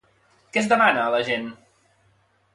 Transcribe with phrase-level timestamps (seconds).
[0.55, 1.47] Què es demana a la gent?